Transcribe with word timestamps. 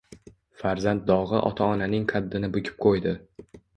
Farzand 0.61 1.03
dog`i 1.11 1.41
ota 1.49 1.67
onaning 1.75 2.07
qaddini 2.13 2.51
bukib 2.57 2.81
qo`ydi 2.87 3.15